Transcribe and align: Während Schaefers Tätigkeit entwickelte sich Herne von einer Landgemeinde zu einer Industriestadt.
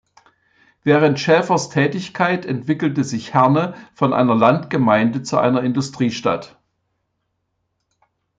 Während 0.81 1.19
Schaefers 1.19 1.69
Tätigkeit 1.69 2.43
entwickelte 2.47 3.03
sich 3.03 3.35
Herne 3.35 3.75
von 3.93 4.13
einer 4.15 4.33
Landgemeinde 4.33 5.21
zu 5.21 5.37
einer 5.37 5.61
Industriestadt. 5.61 6.59